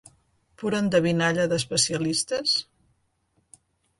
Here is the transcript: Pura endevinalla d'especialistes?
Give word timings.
Pura 0.61 0.79
endevinalla 0.83 1.43
d'especialistes? 1.51 2.57